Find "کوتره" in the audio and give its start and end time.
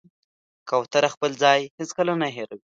0.69-1.09